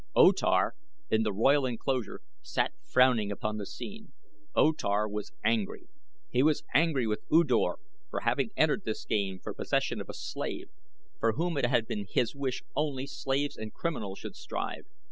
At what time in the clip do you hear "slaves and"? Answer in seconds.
13.05-13.75